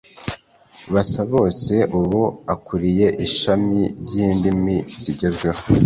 Basabose 0.93 1.75
ubu 1.99 2.21
akuriye 2.53 3.07
ishami 3.27 3.81
ry’Indimi 4.05 4.75
zigezweho 5.01 5.61